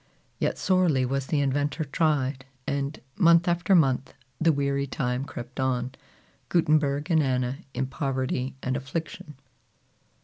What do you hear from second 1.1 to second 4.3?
the inventor tried; and month after month,